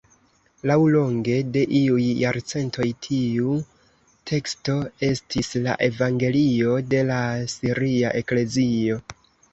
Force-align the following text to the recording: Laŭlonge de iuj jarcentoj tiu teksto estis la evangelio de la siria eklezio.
Laŭlonge 0.69 1.35
de 1.57 1.61
iuj 1.79 2.05
jarcentoj 2.21 2.87
tiu 3.07 3.53
teksto 4.31 4.79
estis 5.09 5.53
la 5.67 5.77
evangelio 5.89 6.75
de 6.95 7.07
la 7.11 7.21
siria 7.57 8.19
eklezio. 8.25 8.99